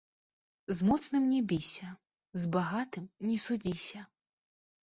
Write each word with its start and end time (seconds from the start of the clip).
З 0.77 0.87
моцным 0.87 1.27
не 1.33 1.41
біся, 1.51 1.89
з 2.31 2.51
багатым 2.57 3.05
не 3.29 3.37
судзіся 3.45 4.01